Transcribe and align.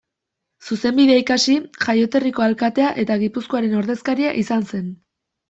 Zuzenbidea 0.69 1.19
ikasi, 1.23 1.57
jaioterriko 1.87 2.47
alkatea 2.47 2.89
eta 3.05 3.19
Gipuzkoaren 3.25 3.79
ordezkaria 3.83 4.35
izan 4.43 4.69
zen. 4.75 4.91